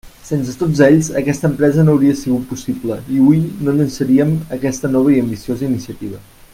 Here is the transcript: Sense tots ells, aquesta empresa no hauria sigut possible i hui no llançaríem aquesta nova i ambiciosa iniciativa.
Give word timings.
Sense 0.27 0.53
tots 0.59 0.79
ells, 0.85 1.09
aquesta 1.19 1.47
empresa 1.49 1.83
no 1.89 1.93
hauria 1.97 2.15
sigut 2.21 2.47
possible 2.53 2.97
i 3.17 3.21
hui 3.27 3.43
no 3.67 3.77
llançaríem 3.81 4.35
aquesta 4.59 4.95
nova 4.97 5.17
i 5.19 5.23
ambiciosa 5.27 5.69
iniciativa. 5.73 6.23